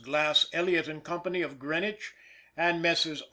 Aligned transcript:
Glass, 0.03 0.47
Elliot 0.51 0.87
& 1.03 1.03
Co., 1.03 1.17
of 1.43 1.59
Greenwich, 1.59 2.15
and 2.57 2.81
Messrs. 2.81 3.19